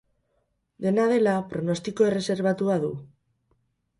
Dena 0.85 1.05
dela, 1.11 1.35
pronostiko 1.51 2.09
erreserbatua 2.09 2.81
du. 2.87 2.91